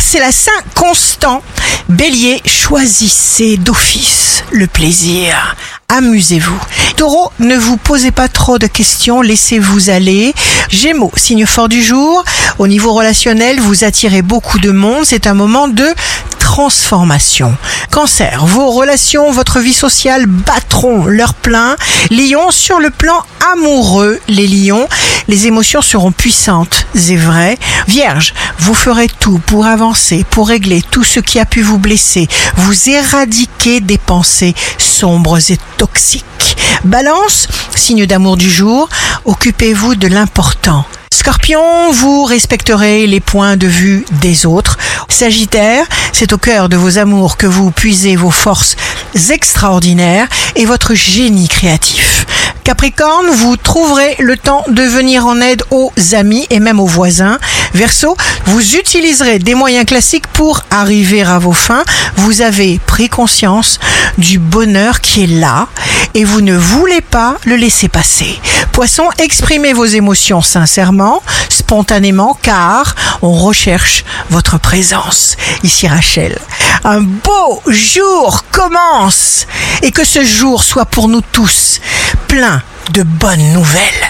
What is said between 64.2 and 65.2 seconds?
bonheur